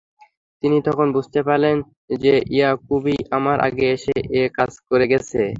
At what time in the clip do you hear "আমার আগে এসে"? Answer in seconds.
3.37-4.13